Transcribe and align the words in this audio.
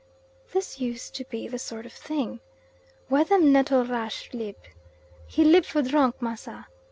This 0.51 0.79
used 0.79 1.13
to 1.13 1.25
be 1.25 1.47
the 1.47 1.59
sort 1.59 1.85
of 1.85 1.93
thing 1.93 2.39
"Where 3.07 3.23
them 3.23 3.53
Nettlerash 3.53 4.33
lib?" 4.33 4.55
"He 5.27 5.43
lib 5.43 5.63
for 5.63 5.83
drunk, 5.83 6.19
Massa." 6.19 6.65